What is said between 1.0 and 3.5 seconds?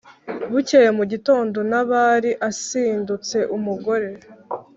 gitondo Nabali asindutse